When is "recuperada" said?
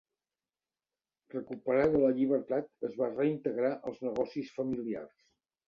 1.33-2.01